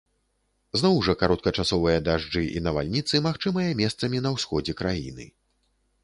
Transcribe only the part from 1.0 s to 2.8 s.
жа кароткачасовыя дажджы і